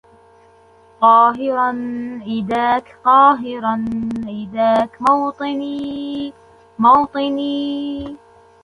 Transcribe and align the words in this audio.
قاهِراً 1.01 1.67
عِـــداكْ 2.27 2.97
قاهِـراً 3.03 3.85
عِــداكْ 4.27 4.97
مَــوطِــنِــي 5.01 6.33
مَــوطِــنِــي 6.79 8.17